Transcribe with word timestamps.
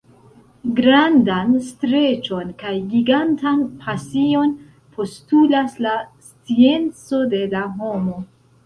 Grandan 0.77 1.51
streĉon 1.67 2.49
kaj 2.63 2.73
gigantan 2.95 3.63
pasion 3.85 4.57
postulas 4.97 5.79
la 5.89 5.97
scienco 6.31 7.25
de 7.37 7.47
la 7.55 7.65
homo. 7.81 8.23